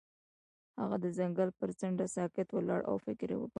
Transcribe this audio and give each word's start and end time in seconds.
هغه 0.81 0.95
د 1.03 1.05
ځنګل 1.17 1.49
پر 1.59 1.69
څنډه 1.79 2.05
ساکت 2.15 2.47
ولاړ 2.51 2.81
او 2.89 2.95
فکر 3.05 3.29
وکړ. 3.37 3.49